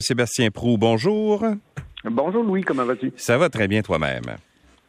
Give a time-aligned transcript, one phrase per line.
[0.00, 1.44] Sébastien Prou, bonjour.
[2.04, 3.12] Bonjour Louis, comment vas-tu?
[3.16, 4.36] Ça va très bien toi-même.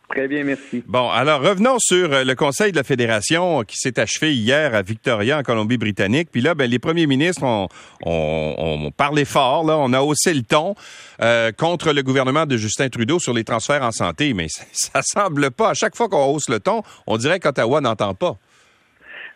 [0.07, 0.83] Très bien, merci.
[0.85, 4.83] Bon, alors revenons sur euh, le Conseil de la Fédération qui s'est achevé hier à
[4.83, 6.29] Victoria, en Colombie-Britannique.
[6.31, 10.75] Puis là, ben, les premiers ministres ont, parlé fort, là, on a haussé le ton
[11.23, 14.35] euh, contre le gouvernement de Justin Trudeau sur les transferts en santé.
[14.35, 15.71] Mais ça, ça semble pas.
[15.71, 18.37] À chaque fois qu'on hausse le ton, on dirait qu'Ottawa n'entend pas.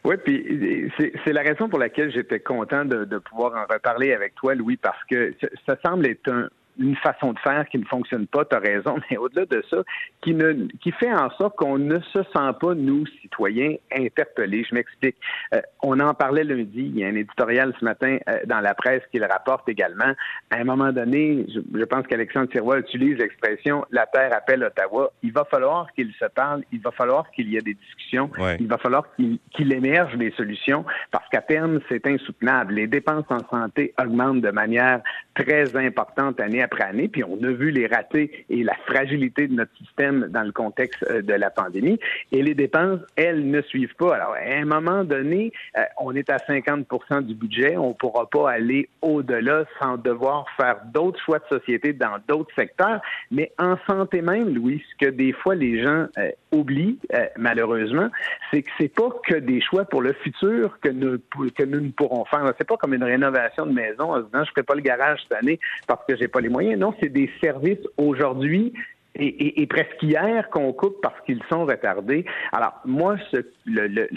[0.06, 4.36] Oui, puis c'est la raison pour laquelle j'étais content de, de, pouvoir en reparler avec
[4.36, 5.34] toi, Louis, parce que
[5.66, 6.50] ça semble être un,
[6.80, 9.77] une façon de faire qui ne fonctionne pas, tu as raison, mais au-delà de ça,
[10.22, 14.66] qui, ne, qui fait en sorte qu'on ne se sent pas, nous, citoyens, interpellés.
[14.70, 15.16] Je m'explique.
[15.54, 18.73] Euh, on en parlait lundi, il y a un éditorial ce matin euh, dans la
[18.73, 20.13] presse qui le rapporte également.
[20.49, 25.12] À un moment donné, je, pense qu'Alexandre Tiroir utilise l'expression «la Terre appelle Ottawa».
[25.24, 28.30] Il va falloir qu'il se parle, il va falloir qu'il y ait des discussions,
[28.60, 32.74] il va falloir qu'il émerge des solutions, parce qu'à terme, c'est insoutenable.
[32.76, 35.02] Les dépenses en santé augmentent de manière
[35.35, 39.54] très importante année après année, puis on a vu les ratés et la fragilité de
[39.54, 41.99] notre système dans le contexte euh, de la pandémie.
[42.32, 44.15] Et les dépenses, elles, ne suivent pas.
[44.15, 48.29] Alors, à un moment donné, euh, on est à 50% du budget, on ne pourra
[48.29, 53.01] pas aller au-delà sans devoir faire d'autres choix de société dans d'autres secteurs.
[53.32, 56.99] Mais en santé même, Louis, ce que des fois les gens euh, oublient,
[57.38, 58.10] malheureusement,
[58.51, 62.51] c'est que c'est pas que des choix pour le futur que nous, ne pourrons faire.
[62.57, 64.81] C'est pas comme une rénovation de maison en se disant, je ne ferai pas le
[64.81, 68.73] garage cette année parce que j'ai pas les Non, c'est des services aujourd'hui
[69.16, 72.25] et, presque hier qu'on coupe parce qu'ils sont retardés.
[72.52, 74.08] Alors, moi, ce, le,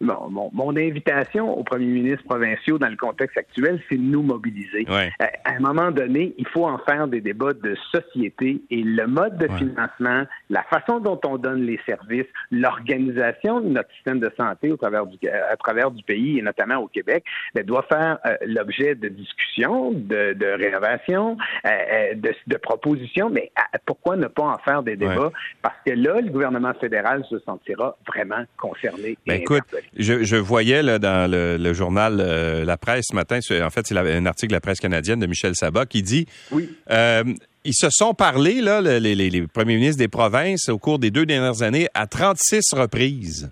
[0.00, 4.86] mon, invitation aux premiers ministres provinciaux dans le contexte actuel, c'est de nous mobiliser.
[4.88, 5.08] Euh,
[5.44, 9.38] à un moment donné, il faut en faire des débats de société et le mode
[9.38, 14.72] de financement, la façon dont on donne les services, l'organisation de notre système de santé
[14.72, 18.36] au travers du, à travers du pays et notamment au Québec, ben, doit faire euh,
[18.46, 23.50] l'objet de discussions, de, de rénovations, euh, de, de propositions, mais
[23.84, 27.96] pourquoi ne pas en faire des débats, parce que là, le gouvernement fédéral se sentira
[28.06, 29.16] vraiment concerné.
[29.26, 29.64] Ben écoute,
[29.96, 34.26] je, voyais là, dans le, journal euh, La Presse ce matin, en fait, c'est un
[34.26, 36.70] article de la presse canadienne de Michel Sabat qui dit oui.
[36.90, 37.24] Euh,
[37.66, 41.62] ils se sont parlé, là, les, premiers ministres des provinces, au cours des deux dernières
[41.62, 43.50] années, à 36 reprises.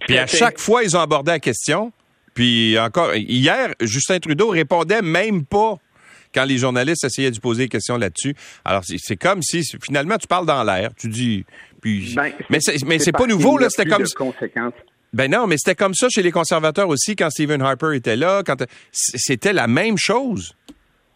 [0.00, 1.90] Puis à chaque fois, ils ont abordé la question.
[2.34, 5.78] Puis encore, hier, Justin Trudeau répondait même pas
[6.34, 8.34] quand les journalistes essayaient de poser des questions là-dessus.
[8.64, 11.44] Alors, c'est comme si finalement tu parles dans l'air, tu dis.
[11.80, 14.04] Puis, ben, mais c'est pas nouveau, là, c'était comme.
[15.12, 18.42] Ben non, mais c'était comme ça chez les conservateurs aussi quand Stephen Harper était là.
[18.44, 18.56] Quand
[18.90, 20.56] c'était la même chose.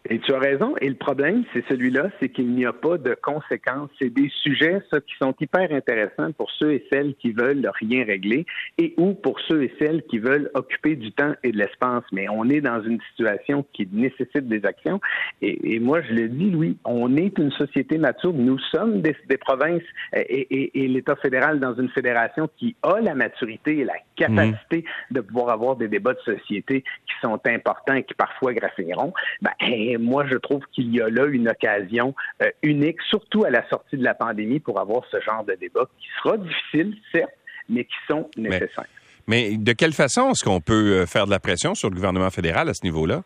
[0.09, 0.75] Et tu as raison.
[0.81, 3.89] Et le problème, c'est celui-là, c'est qu'il n'y a pas de conséquences.
[3.99, 8.03] C'est des sujets, ça, qui sont hyper intéressants pour ceux et celles qui veulent rien
[8.05, 8.45] régler
[8.77, 12.03] et ou pour ceux et celles qui veulent occuper du temps et de l'espace.
[12.11, 14.99] Mais on est dans une situation qui nécessite des actions.
[15.41, 18.33] Et, et moi, je le dis, Louis, on est une société mature.
[18.33, 19.83] Nous sommes des, des provinces
[20.13, 24.85] et, et, et l'État fédéral dans une fédération qui a la maturité et la capacité
[25.11, 25.13] mmh.
[25.13, 29.13] de pouvoir avoir des débats de société qui sont importants et qui parfois graffineront.
[29.41, 29.51] Ben,
[29.99, 33.97] moi, je trouve qu'il y a là une occasion euh, unique, surtout à la sortie
[33.97, 37.31] de la pandémie, pour avoir ce genre de débat qui sera difficile, certes,
[37.69, 38.85] mais qui sont nécessaires.
[39.27, 42.31] Mais, de quelle façon est-ce qu'on peut euh, faire de la pression sur le gouvernement
[42.31, 43.21] fédéral à ce niveau-là?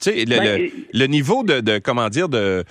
[0.00, 2.64] Tu sais, le, ben, le, niveau de, de, comment dire, de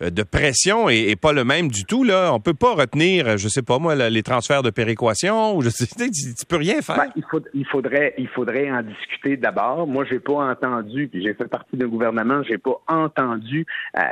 [0.00, 2.04] de pression est, pas le même du tout.
[2.04, 2.32] Là.
[2.32, 5.56] On peut pas retenir, je sais pas moi, les transferts de péréquation.
[5.56, 6.96] Ou je sais, tu, peux rien faire.
[6.96, 7.22] Ben,
[7.54, 9.86] il, faudrait, il faudrait en discuter d'abord.
[9.86, 13.66] Moi, j'ai pas entendu, puis j'ai fait partie d'un gouvernement, j'ai pas entendu,
[13.96, 14.02] euh,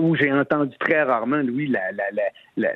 [0.00, 2.04] ou j'ai entendu très rarement, Louis, la, la,
[2.56, 2.68] la,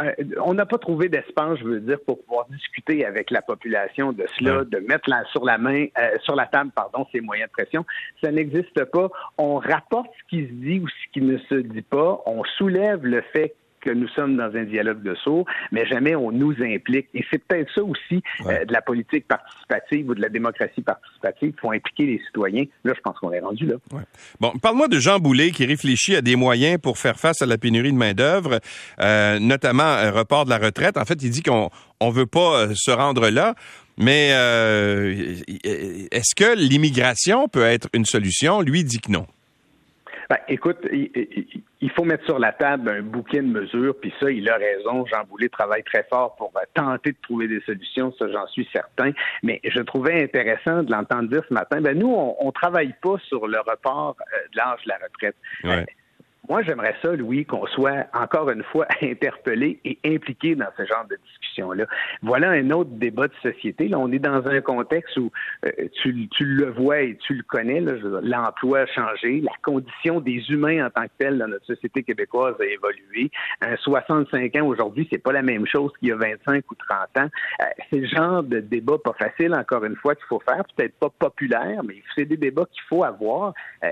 [0.00, 4.12] euh, on n'a pas trouvé d'espace, je veux dire, pour pouvoir discuter avec la population
[4.12, 5.86] de cela, de mettre la, sur la main,
[6.22, 7.84] sur la table, pardon, ces moyens de pression.
[8.22, 9.08] Ça n'existe pas.
[9.36, 13.04] On rapporte ce qui se dit ou ce qui ne se dit pas, on soulève
[13.04, 17.08] le fait que nous sommes dans un dialogue de sourds, mais jamais on nous implique.
[17.14, 21.54] Et c'est peut-être ça aussi euh, de la politique participative ou de la démocratie participative.
[21.56, 22.64] Il faut impliquer les citoyens.
[22.84, 23.76] Là, je pense qu'on est rendu là.
[24.40, 27.58] Bon, parle-moi de Jean Boulet qui réfléchit à des moyens pour faire face à la
[27.58, 28.60] pénurie de main-d'œuvre,
[29.00, 30.96] euh, notamment un report de la retraite.
[30.96, 31.70] En fait, il dit qu'on
[32.00, 33.54] on veut pas euh, se rendre là.
[34.00, 34.28] Mais
[36.12, 38.60] est-ce que l'immigration peut être une solution?
[38.60, 39.26] Lui dit que non.
[40.28, 44.46] Ben, écoute, il, faut mettre sur la table un bouquet de mesures, puis ça, il
[44.50, 45.06] a raison.
[45.06, 48.68] Jean Boulet travaille très fort pour euh, tenter de trouver des solutions, ça, j'en suis
[48.70, 49.12] certain.
[49.42, 53.46] Mais je trouvais intéressant de l'entendre dire ce matin, ben nous, on, travaille pas sur
[53.46, 55.36] le report euh, de l'âge de la retraite.
[56.48, 61.06] Moi, j'aimerais ça, Louis, qu'on soit encore une fois interpellé et impliqué dans ce genre
[61.08, 61.84] de discussion-là.
[62.22, 63.88] Voilà un autre débat de société.
[63.88, 65.30] Là, on est dans un contexte où
[65.66, 67.80] euh, tu, tu, le vois et tu le connais.
[67.80, 72.54] L'emploi a changé, la condition des humains en tant que telle dans notre société québécoise
[72.60, 73.30] a évolué.
[73.82, 77.30] 65 ans aujourd'hui, c'est pas la même chose qu'il y a 25 ou 30 ans.
[77.60, 80.64] Euh, c'est le genre de débat pas facile, encore une fois, qu'il faut faire.
[80.76, 83.52] Peut-être pas populaire, mais c'est des débats qu'il faut avoir.
[83.84, 83.90] Euh,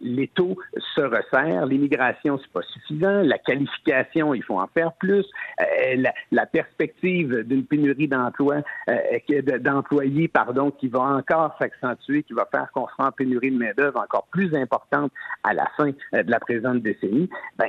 [0.00, 0.56] les taux
[0.94, 5.24] se resserrent, l'immigration, c'est pas suffisant, la qualification, il faut en faire plus,
[5.60, 6.02] euh,
[6.32, 8.56] la, perspective d'une pénurie d'emploi,
[8.88, 13.58] euh, d'employés, pardon, qui va encore s'accentuer, qui va faire qu'on sera en pénurie de
[13.58, 15.12] main-d'œuvre encore plus importante
[15.44, 17.28] à la fin euh, de la présente décennie.
[17.58, 17.68] Ben,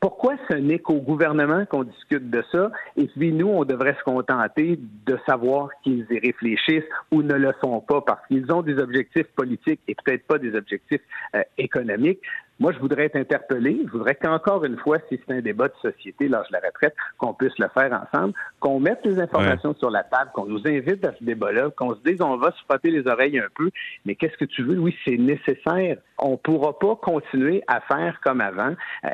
[0.00, 2.70] pourquoi ce n'est qu'au gouvernement qu'on discute de ça?
[2.96, 7.52] Et puis nous, on devrait se contenter de savoir qu'ils y réfléchissent ou ne le
[7.60, 11.00] font pas parce qu'ils ont des objectifs politiques et peut-être pas des objectifs
[11.56, 12.20] économiques.
[12.60, 13.82] Moi, je voudrais être interpellé.
[13.86, 16.94] Je voudrais qu'encore une fois, si c'est un débat de société, l'âge de la retraite,
[17.16, 21.04] qu'on puisse le faire ensemble, qu'on mette les informations sur la table, qu'on nous invite
[21.04, 23.70] à ce débat-là, qu'on se dise on va se frotter les oreilles un peu,
[24.04, 24.78] mais qu'est-ce que tu veux?
[24.78, 25.98] Oui, c'est nécessaire.
[26.18, 28.74] On ne pourra pas continuer à faire comme avant.
[29.04, 29.08] Euh,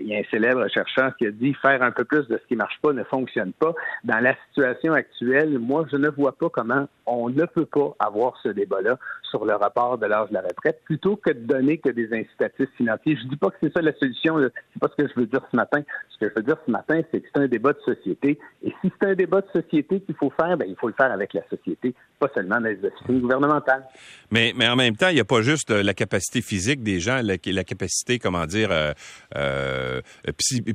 [0.00, 2.46] il y a un célèbre chercheur qui a dit faire un peu plus de ce
[2.46, 3.74] qui marche pas ne fonctionne pas.
[4.04, 8.38] Dans la situation actuelle, moi, je ne vois pas comment on ne peut pas avoir
[8.42, 8.98] ce débat-là
[9.30, 12.68] sur le rapport de l'âge de la retraite, plutôt que de donner que des incitatifs
[12.76, 13.16] financier.
[13.22, 14.38] Je dis pas que c'est ça la solution.
[14.38, 15.82] C'est pas ce que je veux dire ce matin.
[16.10, 18.38] Ce que je veux dire ce matin, c'est que c'est un débat de société.
[18.62, 21.12] Et si c'est un débat de société qu'il faut faire, ben, il faut le faire
[21.12, 23.84] avec la société, pas seulement dans les officines gouvernementales.
[24.30, 27.00] Mais, mais en même temps, il n'y a pas juste euh, la capacité physique des
[27.00, 28.92] gens, la, la capacité, comment dire, euh,
[29.36, 30.00] euh,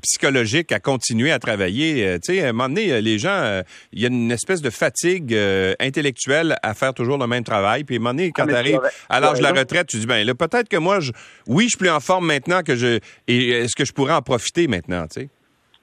[0.01, 2.17] psychologique à continuer à travailler.
[2.23, 3.61] tu sais, à un moment donné, les gens,
[3.91, 5.35] il y a une espèce de fatigue
[5.79, 7.83] intellectuelle à faire toujours le même travail.
[7.83, 9.98] Puis à un moment donné, quand ah, tu arrives à l'âge de la retraite, tu
[9.98, 11.12] dis, ben là, peut-être que moi, je,
[11.48, 13.00] oui, je suis plus en forme maintenant que je.
[13.28, 15.30] Et est-ce que je pourrais en profiter maintenant, tu sais?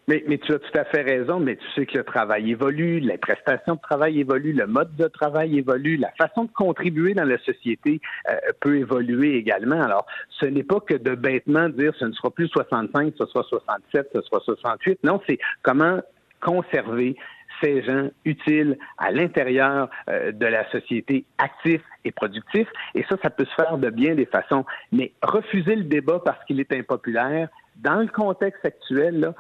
[0.09, 2.99] Mais, mais, tu as tout à fait raison, mais tu sais que le travail évolue,
[2.99, 7.25] les prestations de travail évoluent, le mode de travail évolue, la façon de contribuer dans
[7.25, 9.81] la société euh, peut évoluer également.
[9.81, 10.07] Alors,
[10.41, 14.09] ce n'est pas que de bêtement dire ce ne sera plus 65, ce sera 67,
[14.13, 14.99] ce sera 68.
[15.05, 16.01] Non, c'est comment
[16.41, 17.17] conserver
[17.63, 22.69] ces gens utiles à l'intérieur euh, de la société, actifs et productifs.
[22.95, 24.65] Et ça, ça peut se faire de bien des façons.
[24.93, 29.33] Mais refuser le débat parce qu'il est impopulaire, dans le contexte actuel,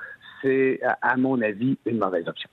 [0.42, 2.48] c'est, à mon avis, une mauvaise option.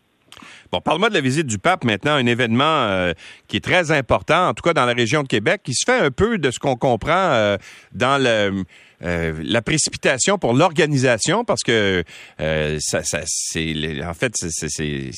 [0.71, 3.13] Bon, parle-moi de la visite du pape maintenant, un événement euh,
[3.47, 5.99] qui est très important, en tout cas dans la région de Québec, qui se fait
[5.99, 7.57] un peu de ce qu'on comprend euh,
[7.93, 8.63] dans le,
[9.03, 12.03] euh, la précipitation pour l'organisation, parce que
[12.37, 15.11] ça, ça c'est en fait c'est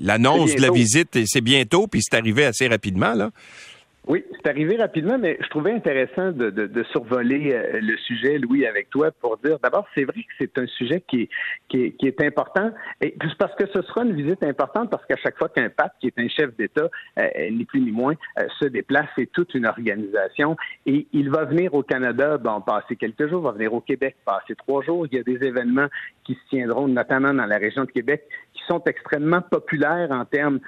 [0.00, 3.30] l'annonce de la visite, c'est bientôt, puis c'est arrivé assez rapidement là.
[4.06, 8.36] Oui, c'est arrivé rapidement, mais je trouvais intéressant de, de, de survoler euh, le sujet,
[8.36, 11.28] Louis, avec toi, pour dire d'abord, c'est vrai que c'est un sujet qui est,
[11.70, 12.70] qui qui est important,
[13.00, 16.08] et parce que ce sera une visite importante, parce qu'à chaque fois qu'un pape, qui
[16.08, 19.64] est un chef d'État, euh, ni plus ni moins, euh, se déplace, c'est toute une
[19.64, 20.54] organisation,
[20.84, 24.54] et il va venir au Canada, bon, passer quelques jours, va venir au Québec, passer
[24.54, 25.06] trois jours.
[25.10, 25.88] Il y a des événements
[26.24, 30.60] qui se tiendront, notamment dans la région de Québec, qui sont extrêmement populaires en termes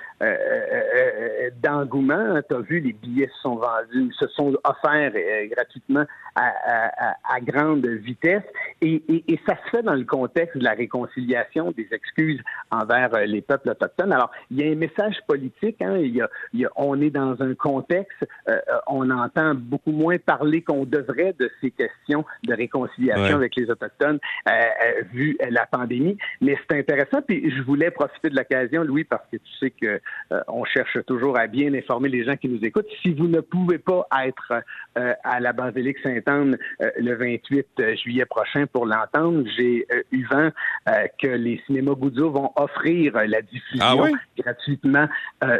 [1.63, 2.41] d'engouement.
[2.49, 7.87] Tu as vu les billets se sont vendus, se sont offerts euh, gratuitement à, grande
[7.87, 8.43] vitesse.
[8.83, 9.03] Et,
[9.47, 12.41] ça se fait dans le contexte de la réconciliation des excuses
[12.71, 14.13] envers euh, les peuples autochtones.
[14.13, 15.81] Alors, il y a un message politique.
[15.81, 16.15] Hein, il,
[16.55, 21.35] y a, on est dans un contexte, euh, on entend beaucoup moins parler qu'on devrait
[21.39, 24.19] de ces questions de réconciliation avec les autochtones
[25.13, 26.19] vu la pandémie.
[26.41, 27.23] Mais c'est intéressant.
[27.23, 30.01] Puis je voulais profiter de l'occasion, Louis, parce que tu sais que
[30.49, 32.87] on cherche toujours à bien informer les gens qui nous écoutent.
[33.03, 34.63] Si vous ne pouvez pas être
[34.99, 40.27] euh, à la basilique Sainte-Anne euh, le 28 euh, juillet prochain pour l'entendre, j'ai eu
[40.27, 40.51] vent
[41.21, 44.09] que les cinémas Goudzo vont offrir la diffusion ah
[44.39, 45.07] gratuitement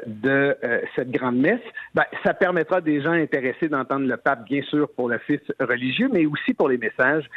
[0.07, 0.57] de
[0.95, 1.61] cette grande messe.
[1.95, 6.27] Ben, ça permettra des gens intéressés d'entendre le pape, bien sûr, pour l'office religieux, mais
[6.27, 7.29] aussi pour les messages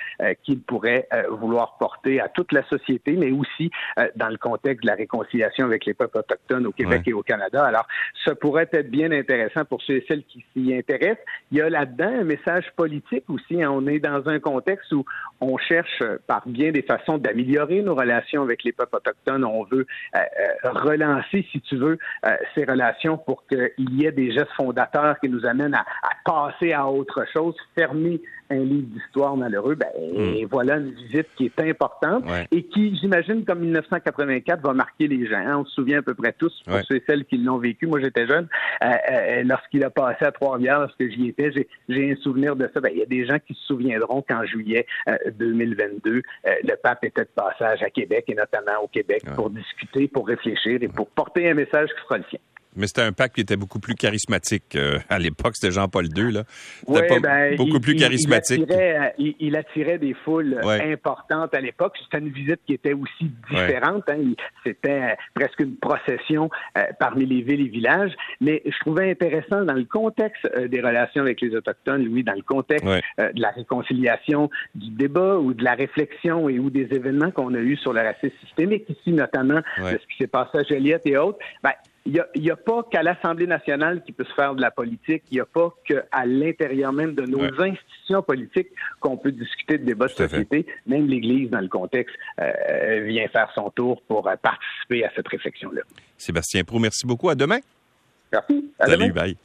[0.43, 3.71] qu'il pourrait vouloir porter à toute la société, mais aussi
[4.15, 7.65] dans le contexte de la réconciliation avec les peuples autochtones au Québec et au Canada.
[7.65, 7.87] Alors,
[8.25, 11.23] ça pourrait être bien intéressant pour ceux qui s'y intéressent.
[11.51, 13.61] Il y a là-dedans un message politique aussi.
[13.61, 13.71] Hein.
[13.71, 15.05] On est dans un contexte où
[15.41, 19.45] on cherche par bien des façons d'améliorer nos relations avec les peuples autochtones.
[19.45, 19.85] On veut
[20.15, 24.51] euh, euh, relancer, si tu veux, euh, ces relations pour qu'il y ait des gestes
[24.55, 25.85] fondateurs qui nous amènent à,
[26.25, 30.45] passer à autre chose, fermer un livre d'histoire malheureux, ben hmm.
[30.49, 35.37] voilà une visite qui est importante et qui, j'imagine, comme 1984, va marquer les gens.
[35.37, 35.57] Hein.
[35.59, 37.87] On se souvient à peu près tous, pour ceux et celles qui l'ont vécu.
[37.87, 38.47] Moi, j'étais jeune.
[38.83, 41.51] Euh, euh, lorsqu'il a passé à Trois-Rivières, lorsque j'y étais,
[41.87, 42.79] j'ai un souvenir de ça.
[42.79, 44.85] Ben, il y a des gens qui se souviendront qu'en juillet
[45.37, 50.27] 2022, le pape était de passage à Québec et notamment au Québec pour discuter, pour
[50.27, 52.39] réfléchir et pour porter un message qui sera le sien.
[52.75, 54.75] Mais c'était un pape qui était beaucoup plus charismatique.
[54.75, 56.31] Euh, à l'époque, c'était Jean-Paul II.
[56.31, 56.43] Là.
[56.87, 58.69] C'était ben, beaucoup plus charismatique.
[58.69, 61.95] Euh, il attirait, des foules importantes à l'époque.
[62.03, 64.03] C'était une visite qui était aussi différente.
[64.09, 64.33] Hein.
[64.63, 66.49] C'était euh, presque une procession
[66.99, 68.13] parmi les villes et villages.
[68.39, 72.43] Mais je trouvais intéressant dans le contexte des relations avec les Autochtones, Louis, dans le
[72.43, 77.53] contexte de la réconciliation, du débat ou de la réflexion et ou des événements qu'on
[77.55, 81.05] a eus sur le racisme systémique, ici notamment de ce qui s'est passé à Joliette
[81.05, 81.39] et autres.
[81.63, 81.73] Ben,
[82.09, 85.23] il n'y a, pas qu'à l'Assemblée nationale qui peut se faire de la politique.
[85.31, 89.85] Il n'y a pas qu'à l'intérieur même de nos institutions politiques qu'on peut discuter de
[89.85, 90.65] débats de société.
[90.87, 95.27] Même l'Église, dans le contexte, euh, vient faire son tour pour euh, participer à cette
[95.27, 95.81] réflexion-là.
[96.17, 97.29] Sébastien Pro, merci beaucoup.
[97.29, 97.59] À demain.
[98.31, 98.71] Merci.
[98.79, 99.37] Salut, bye.